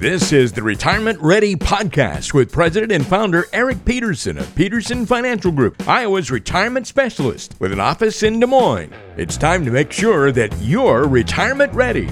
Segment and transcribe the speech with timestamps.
[0.00, 5.52] This is the Retirement Ready Podcast with President and founder Eric Peterson of Peterson Financial
[5.52, 8.94] Group, Iowa's retirement specialist with an office in Des Moines.
[9.18, 12.08] It's time to make sure that you're retirement ready.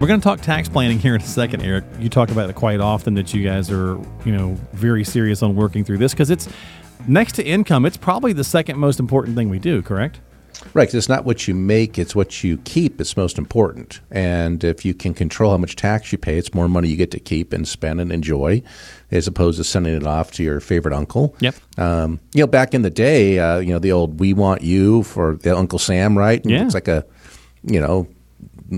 [0.00, 1.84] We're going to talk tax planning here in a second, Eric.
[1.98, 5.54] You talk about it quite often that you guys are, you know, very serious on
[5.54, 6.48] working through this because it's
[7.06, 10.20] next to income, it's probably the second most important thing we do, correct?
[10.74, 13.00] Right, 'cause it's not what you make; it's what you keep.
[13.00, 14.00] It's most important.
[14.10, 17.10] And if you can control how much tax you pay, it's more money you get
[17.12, 18.62] to keep and spend and enjoy,
[19.10, 21.34] as opposed to sending it off to your favorite uncle.
[21.40, 21.54] Yep.
[21.78, 25.02] Um, you know, back in the day, uh, you know, the old "We want you"
[25.02, 26.42] for the Uncle Sam, right?
[26.42, 26.64] And Yeah.
[26.64, 27.04] It's like a,
[27.64, 28.06] you know,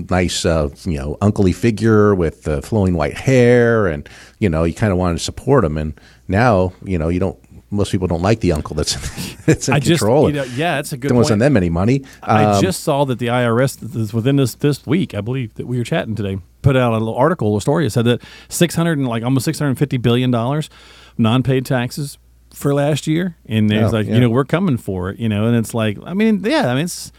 [0.09, 4.07] nice, uh, you know, unclely figure with uh, flowing white hair, and
[4.39, 5.77] you know, you kind of wanted to support him.
[5.77, 5.93] And
[6.27, 7.37] now, you know, you don't.
[7.75, 8.95] Most people don't like the uncle that's
[9.45, 10.27] that's in I just, control.
[10.29, 11.41] you know, yeah, it's a good don't want to point.
[11.41, 12.03] send them any money.
[12.23, 15.67] I Um, just saw that the IRS th- within this this week, I believe that
[15.67, 17.85] we were chatting today, put out a little article or story.
[17.85, 20.69] It said that six hundred and like almost six hundred fifty billion dollars
[21.17, 22.17] non-paid taxes
[22.53, 24.15] for last year, and it's Oh, like yeah.
[24.15, 26.75] you know we're coming for it, you know, and it's like I mean yeah, I
[26.75, 27.11] mean it's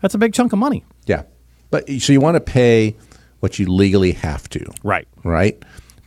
[0.00, 1.22] that's a big chunk of money, Yeah.
[1.70, 2.96] But so you want to pay
[3.40, 5.08] what you legally have to, right?
[5.24, 5.62] right?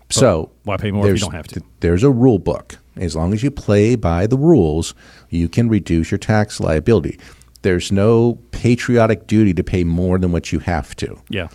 [0.09, 1.61] So why pay more if you don't have to?
[1.79, 2.77] There's a rule book.
[2.95, 4.93] As long as you play by the rules,
[5.29, 7.19] you can reduce your tax liability.
[7.63, 11.19] There's no patriotic duty to pay more than what you have to.
[11.29, 11.47] Yeah,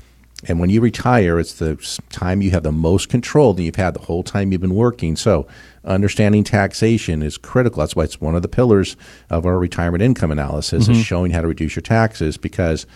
[0.49, 1.77] And when you retire, it's the
[2.11, 5.15] time you have the most control than you've had the whole time you've been working.
[5.17, 5.47] So,
[5.85, 7.81] understanding taxation is critical.
[7.81, 8.97] That's why it's one of the pillars
[9.31, 10.93] of our retirement income analysis Mm-hmm.
[11.01, 12.87] is showing how to reduce your taxes because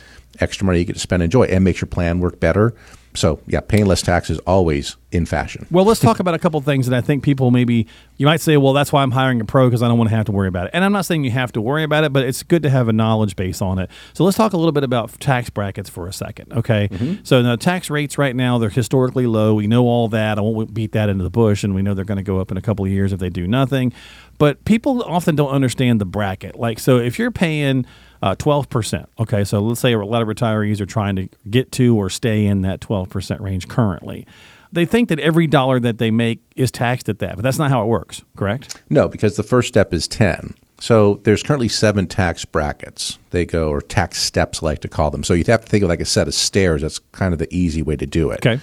[0.41, 2.75] extra money you get to spend and enjoy and makes your plan work better.
[3.15, 5.67] So, yeah, paying less tax is always in fashion.
[5.71, 7.87] Well, let's talk about a couple of things that I think people maybe
[8.17, 10.17] you might say, well, that's why I'm hiring a pro because I don't want to
[10.17, 10.71] have to worry about it.
[10.75, 12.89] And I'm not saying you have to worry about it, but it's good to have
[12.89, 13.91] a knowledge base on it.
[14.13, 16.89] So let's talk a little bit about tax brackets for a second, okay?
[16.89, 17.25] Mm-hmm.
[17.25, 19.55] So the tax rates right now they're historically low.
[19.55, 20.39] We know all that.
[20.39, 22.51] I won't beat that into the bush, and we know they're going to go up
[22.51, 23.93] in a couple of years if they do nothing.
[24.39, 26.57] But people often don't understand the bracket.
[26.57, 27.87] Like, so if you're paying
[28.25, 29.07] uh, 12%.
[29.19, 32.47] Okay, so let's say a lot of retirees are trying to get to or stay
[32.47, 34.27] in that 12% range currently.
[34.73, 37.71] They think that every dollar that they make is taxed at that, but that's not
[37.71, 38.83] how it works, correct?
[38.89, 40.55] No, because the first step is 10.
[40.81, 43.19] So there's currently seven tax brackets.
[43.29, 45.23] They go, or tax steps, I like to call them.
[45.23, 46.81] So you'd have to think of like a set of stairs.
[46.81, 48.45] That's kind of the easy way to do it.
[48.45, 48.59] Okay.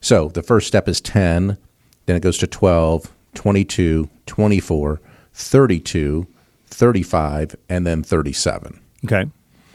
[0.00, 1.58] So the first step is 10,
[2.06, 5.00] then it goes to 12, 22, 24,
[5.32, 6.26] 32,
[6.66, 8.80] 35, and then 37.
[9.04, 9.26] Okay.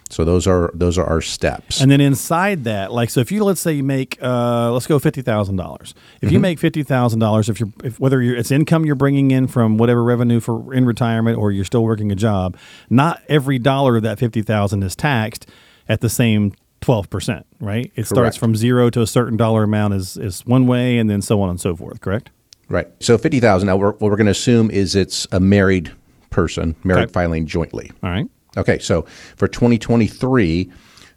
[0.09, 1.81] So those are those are our steps.
[1.81, 4.99] And then inside that, like, so if you let's say you make, uh, let's go
[4.99, 5.95] fifty thousand dollars.
[6.21, 9.31] If you make fifty thousand dollars, if you're, if whether you're, it's income you're bringing
[9.31, 12.55] in from whatever revenue for in retirement or you're still working a job,
[12.89, 15.49] not every dollar of that fifty thousand is taxed
[15.89, 17.91] at the same twelve percent, right?
[17.95, 21.23] It starts from zero to a certain dollar amount is is one way, and then
[21.23, 21.99] so on and so forth.
[21.99, 22.29] Correct?
[22.69, 22.87] Right.
[22.99, 25.91] So 50,000 now we're, what we're going to assume is it's a married
[26.29, 27.11] person, married Okay.
[27.13, 27.91] filing jointly.
[28.03, 28.27] All right.
[28.57, 29.01] Okay, so
[29.35, 30.71] for 2023,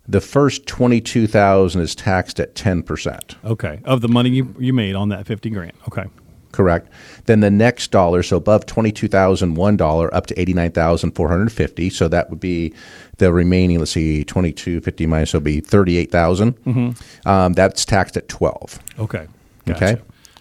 [0.09, 3.35] the first 22,000 is taxed at 10%.
[3.45, 3.81] Okay.
[3.85, 5.73] Of the money you you made on that fifty grand.
[5.87, 6.07] Okay.
[6.51, 6.89] Correct.
[7.27, 11.29] Then the next dollar, so above twenty-two thousand one dollar, up to eighty-nine thousand four
[11.29, 11.91] hundred fifty.
[11.91, 12.73] So that would be
[13.19, 13.79] the remaining.
[13.79, 18.79] Let's see, twenty-two fifty minus so it'd be thirty-eight Um, that's taxed at twelve.
[18.99, 19.27] Okay.
[19.69, 19.99] Okay.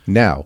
[0.07, 0.45] Now,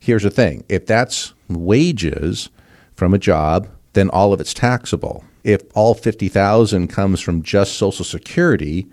[0.00, 2.50] here's the thing: if that's wages
[2.96, 5.24] from a job, then all of it's taxable.
[5.44, 8.86] If all fifty thousand comes from just Social Security,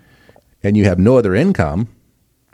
[0.62, 1.88] and you have no other income,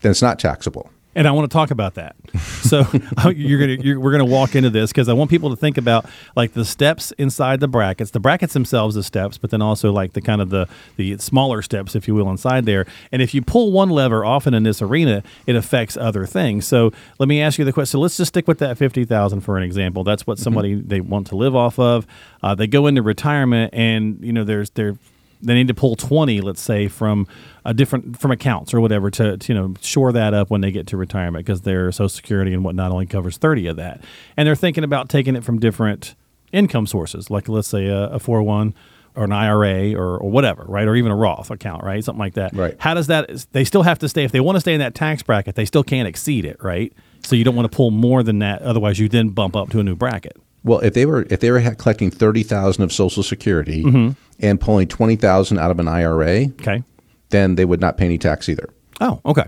[0.01, 0.91] then it's not taxable.
[1.14, 2.16] And I want to talk about that.
[2.62, 2.87] So
[3.31, 6.06] you're gonna you're, we're gonna walk into this because I want people to think about
[6.34, 8.11] like the steps inside the brackets.
[8.11, 11.62] The brackets themselves as steps, but then also like the kind of the the smaller
[11.62, 12.87] steps, if you will, inside there.
[13.12, 16.66] And if you pull one lever, often in this arena, it affects other things.
[16.66, 17.93] So let me ask you the question.
[17.93, 20.05] So let's just stick with that fifty thousand for an example.
[20.05, 22.06] That's what somebody they want to live off of.
[22.43, 24.96] Uh, they go into retirement, and you know there's there
[25.44, 27.26] they need to pull 20 let's say from
[27.64, 30.70] a different from accounts or whatever to, to you know shore that up when they
[30.70, 34.00] get to retirement because their social security and whatnot only covers 30 of that
[34.37, 36.14] and they're thinking about taking it from different
[36.52, 38.75] income sources like let's say a, a 401
[39.17, 40.88] or an IRA or, or whatever, right?
[40.88, 42.02] Or even a Roth account, right?
[42.02, 42.52] Something like that.
[42.55, 42.75] Right.
[42.79, 43.47] How does that?
[43.52, 45.55] They still have to stay if they want to stay in that tax bracket.
[45.55, 46.93] They still can't exceed it, right?
[47.23, 48.62] So you don't want to pull more than that.
[48.62, 50.37] Otherwise, you then bump up to a new bracket.
[50.64, 54.12] Well, if they were if they were collecting thirty thousand of Social Security mm-hmm.
[54.40, 56.82] and pulling twenty thousand out of an IRA, Okay.
[57.31, 58.70] then they would not pay any tax either.
[59.00, 59.44] Oh, okay.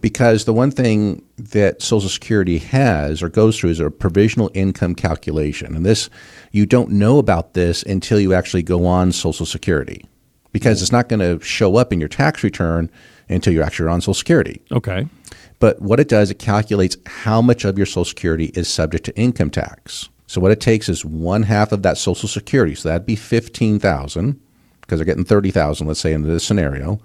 [0.00, 4.94] Because the one thing that Social Security has or goes through is a provisional income
[4.94, 6.08] calculation, and this
[6.52, 10.06] you don't know about this until you actually go on Social Security,
[10.52, 12.88] because it's not going to show up in your tax return
[13.28, 14.62] until you're actually on Social Security.
[14.72, 15.06] Okay.
[15.58, 19.16] But what it does, it calculates how much of your Social Security is subject to
[19.18, 20.08] income tax.
[20.28, 22.74] So what it takes is one half of that Social Security.
[22.74, 24.40] So that'd be fifteen thousand,
[24.82, 27.00] because they're getting thirty thousand, let's say in this scenario,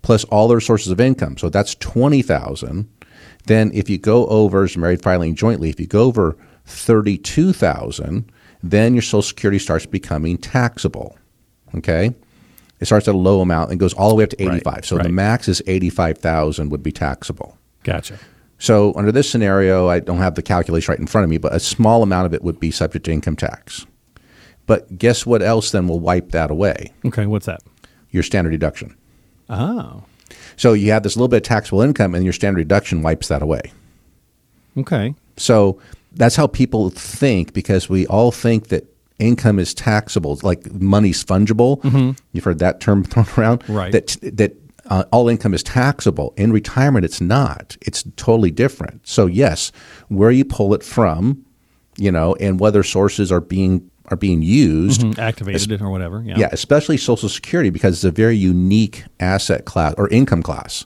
[0.00, 1.36] plus all their sources of income.
[1.36, 2.88] So that's twenty thousand.
[3.46, 8.30] Then if you go over as married filing jointly, if you go over thirty-two thousand,
[8.62, 11.18] then your Social Security starts becoming taxable.
[11.74, 12.14] Okay.
[12.78, 14.86] It starts at a low amount and goes all the way up to Right, 85.
[14.86, 17.56] So the max is 85,000 would be taxable.
[17.84, 18.18] Gotcha.
[18.62, 21.52] So under this scenario, I don't have the calculation right in front of me, but
[21.52, 23.86] a small amount of it would be subject to income tax.
[24.66, 26.92] But guess what else then will wipe that away?
[27.04, 27.26] Okay.
[27.26, 27.60] What's that?
[28.12, 28.96] Your standard deduction.
[29.50, 30.04] Oh.
[30.56, 33.42] So you have this little bit of taxable income, and your standard deduction wipes that
[33.42, 33.72] away.
[34.78, 35.16] Okay.
[35.36, 35.80] So
[36.12, 38.86] that's how people think because we all think that
[39.18, 42.16] income is taxable, like money's fungible.
[42.30, 43.72] You've heard that term thrown around, Mm-hmm.
[43.74, 43.90] Right.
[43.90, 46.34] That that uh, all income is taxable.
[46.36, 47.76] In retirement, it's not.
[47.82, 49.06] It's totally different.
[49.06, 49.72] So yes,
[50.08, 51.44] where you pull it from,
[51.96, 55.02] you know, and whether sources are being are being used.
[55.02, 56.22] Mm, Activated or whatever.
[56.22, 56.38] Yeah.
[56.38, 60.84] Yeah, especially Social Security because it's a very unique asset class or income class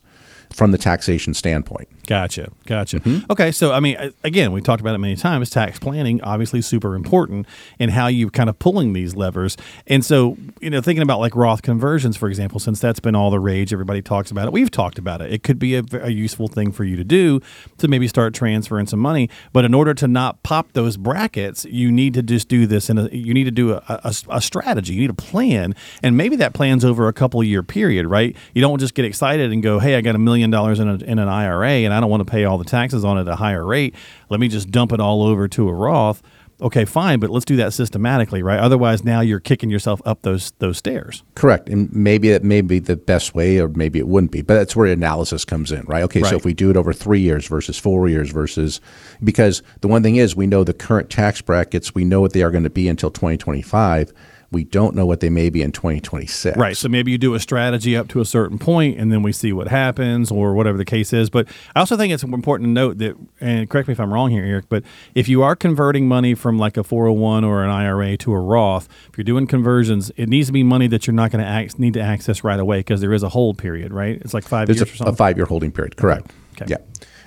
[0.52, 1.88] from the taxation standpoint.
[2.06, 2.50] Gotcha.
[2.66, 3.00] Gotcha.
[3.00, 3.30] Mm-hmm.
[3.30, 3.52] Okay.
[3.52, 5.50] So, I mean, again, we talked about it many times.
[5.50, 7.46] Tax planning, obviously, super important
[7.78, 9.56] in how you kind of pulling these levers.
[9.86, 13.30] And so, you know, thinking about like Roth conversions, for example, since that's been all
[13.30, 14.52] the rage, everybody talks about it.
[14.52, 15.32] We've talked about it.
[15.32, 17.40] It could be a useful thing for you to do
[17.78, 19.28] to maybe start transferring some money.
[19.52, 23.12] But in order to not pop those brackets, you need to just do this and
[23.12, 24.94] you need to do a, a, a strategy.
[24.94, 25.74] You need a plan.
[26.02, 28.36] And maybe that plan's over a couple year period, right?
[28.54, 31.18] You don't just get excited and go, hey, I got a million dollars in, in
[31.18, 33.36] an IRA and I don't want to pay all the taxes on it at a
[33.36, 33.94] higher rate.
[34.28, 36.22] Let me just dump it all over to a Roth.
[36.58, 38.58] Okay, fine, but let's do that systematically, right?
[38.58, 41.22] Otherwise, now you're kicking yourself up those those stairs.
[41.34, 41.68] Correct.
[41.68, 44.40] And maybe it may be the best way, or maybe it wouldn't be.
[44.40, 46.02] But that's where analysis comes in, right?
[46.04, 46.30] Okay, Right.
[46.30, 48.80] so if we do it over three years versus four years versus,
[49.22, 52.42] because the one thing is we know the current tax brackets, we know what they
[52.42, 54.14] are going to be until 2025.
[54.50, 56.56] We don't know what they may be in 2026.
[56.56, 56.76] Right.
[56.76, 59.52] So maybe you do a strategy up to a certain point and then we see
[59.52, 61.30] what happens or whatever the case is.
[61.30, 64.30] But I also think it's important to note that, and correct me if I'm wrong
[64.30, 64.84] here, Eric, but
[65.14, 68.88] if you are converting money from like a 401 or an IRA to a Roth,
[69.08, 71.94] if you're doing conversions, it needs to be money that you're not going to need
[71.94, 74.20] to access right away because there is a hold period, right?
[74.20, 75.96] It's like five There's years or a, a five year holding period.
[75.96, 76.30] Correct.
[76.54, 76.66] Okay.
[76.68, 76.78] Yeah.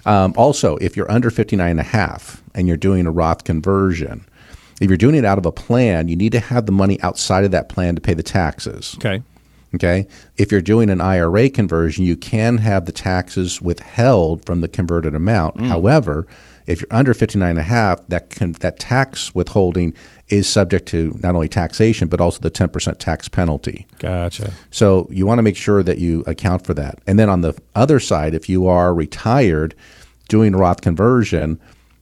[0.06, 4.26] Um, also, if you're under 59 and a half and you're doing a Roth conversion,
[4.80, 7.44] if you're doing it out of a plan, you need to have the money outside
[7.44, 8.96] of that plan to pay the taxes.
[8.98, 9.24] okay.
[9.76, 10.08] Okay.
[10.38, 15.14] If you're doing an IRA conversion, you can have the taxes withheld from the converted
[15.14, 15.58] amount.
[15.58, 15.68] Mm.
[15.68, 16.26] However,
[16.66, 19.94] if you're under 59 and a half, that can, that tax withholding
[20.30, 23.88] is subject to not only taxation but also the 10% tax penalty.
[23.98, 24.54] Gotcha.
[24.72, 27.00] So you want to make sure that you account for that.
[27.08, 29.76] And then on the other side, if you are retired
[30.28, 31.60] doing Roth conversion,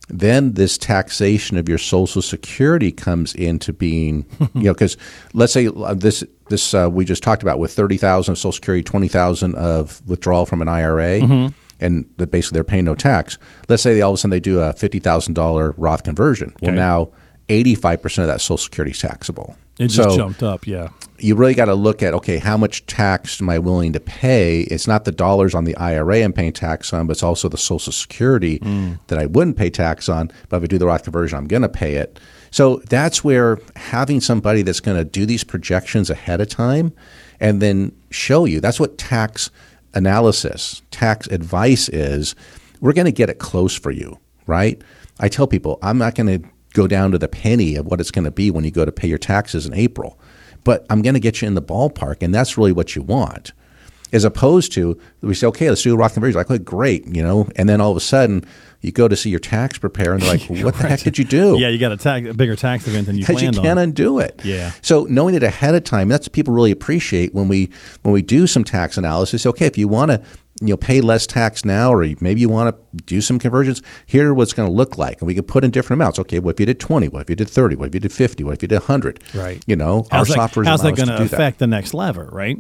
[0.10, 4.26] then this taxation of your Social Security comes into being.
[4.54, 4.98] you know, because
[5.34, 8.54] let's say uh, this this uh, we just talked about with thirty thousand of Social
[8.54, 11.52] Security, twenty thousand of withdrawal from an IRA.
[11.80, 13.38] And that basically they're paying no tax.
[13.70, 16.56] Let's say they all of a sudden they do a fifty thousand dollar Roth conversion.
[16.62, 17.10] Well, now
[17.50, 19.56] eighty five percent of that Social Security is taxable.
[19.80, 20.66] It just So- jumped up.
[20.66, 20.90] Yeah.
[21.20, 24.62] you really got to look at okay, how much tax am I willing to pay?
[24.62, 27.58] It's not the dollars on the IRA I'm paying tax on, but it's also the
[27.58, 29.00] Social Security mm.
[29.08, 30.32] that I wouldn't pay tax on.
[30.50, 32.20] But if I do the Roth conversion, I'm going to pay it.
[32.52, 36.94] So that's where having somebody that's going to do these projections ahead of time
[37.40, 39.50] and then show you that's what tax
[39.94, 42.36] analysis, tax advice is.
[42.80, 44.80] We're going to get it close for you, right?
[45.20, 48.12] I tell people I'm not going to go down to the penny of what it's
[48.12, 50.20] going to be when you go to pay your taxes in April
[50.68, 53.54] but I'm going to get you in the ballpark, and that's really what you want.
[54.12, 56.38] As opposed to we say, okay, let's do a Roth conversion.
[56.38, 58.44] Like, oh, great, you know, and then all of a sudden
[58.82, 61.24] you go to see your tax preparer, and they're like, what the heck did you
[61.24, 61.58] do?
[61.58, 63.78] Yeah, you got a, tax, a bigger tax event than you because you can't on.
[63.78, 64.42] undo it.
[64.44, 64.74] Yeah.
[64.82, 67.70] So knowing it ahead of time, that's what people really appreciate when we
[68.02, 69.46] when we do some tax analysis.
[69.46, 70.22] Okay, if you want to
[70.62, 73.82] you know pay less tax now, or maybe you want to do some conversions.
[74.06, 76.20] Here, what's going to look like, and we can put in different amounts.
[76.20, 77.08] Okay, what if you did twenty?
[77.08, 77.76] What if you did thirty?
[77.76, 78.44] What if you did fifty?
[78.44, 79.24] What if you did hundred?
[79.34, 79.64] Right.
[79.68, 82.58] You know, How's our that, software how's that going to affect the next lever, right?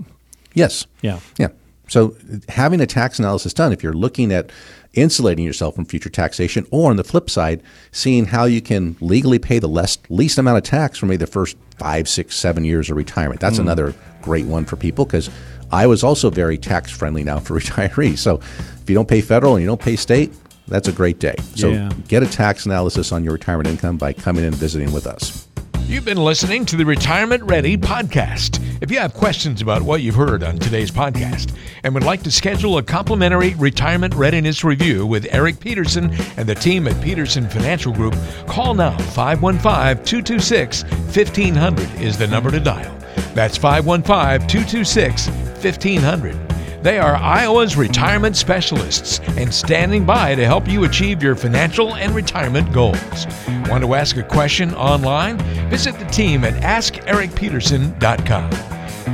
[0.53, 0.87] Yes.
[1.01, 1.19] Yeah.
[1.37, 1.49] Yeah.
[1.87, 2.15] So
[2.49, 4.51] having a tax analysis done, if you're looking at
[4.93, 7.61] insulating yourself from future taxation, or on the flip side,
[7.91, 11.27] seeing how you can legally pay the less, least amount of tax for maybe the
[11.27, 13.39] first five, six, seven years of retirement.
[13.39, 13.63] That's hmm.
[13.63, 15.29] another great one for people because
[15.71, 18.19] Iowa's also very tax friendly now for retirees.
[18.19, 18.35] So
[18.81, 20.33] if you don't pay federal and you don't pay state,
[20.67, 21.35] that's a great day.
[21.55, 21.89] So Yeah.
[22.07, 25.47] get a tax analysis on your retirement income by coming and visiting with us.
[25.87, 28.61] You've been listening to the Retirement Ready podcast.
[28.81, 31.53] If you have questions about what you've heard on today's podcast
[31.85, 36.55] and would like to schedule a complimentary retirement readiness review with Eric Peterson and the
[36.55, 38.15] team at Peterson Financial Group,
[38.47, 42.93] call now 515 226 1500 is the number to dial.
[43.33, 45.29] That's 515 226
[45.63, 46.83] 1500.
[46.83, 52.15] They are Iowa's retirement specialists and standing by to help you achieve your financial and
[52.15, 53.27] retirement goals.
[53.67, 55.37] Want to ask a question online?
[55.69, 58.51] Visit the team at AskEricPeterson.com.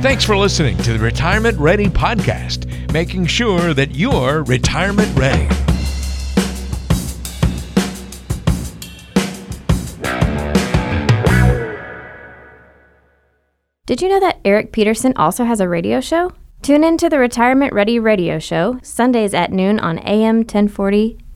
[0.02, 5.48] Thanks for listening to the Retirement Ready podcast, making sure that you're retirement ready.
[13.94, 16.32] Did you know that Eric Peterson also has a radio show?
[16.62, 21.16] Tune in to the Retirement Ready Radio Show, Sundays at noon on AM 1040